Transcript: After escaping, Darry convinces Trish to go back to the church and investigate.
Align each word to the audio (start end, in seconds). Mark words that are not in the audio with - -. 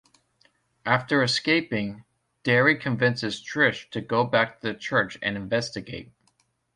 After 0.83 1.21
escaping, 1.21 2.05
Darry 2.41 2.75
convinces 2.75 3.39
Trish 3.39 3.87
to 3.91 4.01
go 4.01 4.23
back 4.23 4.59
to 4.59 4.69
the 4.73 4.73
church 4.73 5.19
and 5.21 5.37
investigate. 5.37 6.11